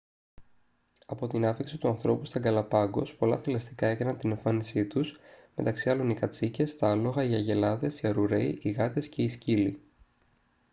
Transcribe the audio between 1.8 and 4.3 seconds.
ανθρώπου στα γκαλαπάγκος πολλά θηλαστικά έκαναν την